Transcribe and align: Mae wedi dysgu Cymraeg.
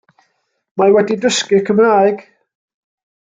Mae 0.81 0.93
wedi 0.95 1.17
dysgu 1.25 1.61
Cymraeg. 1.67 2.25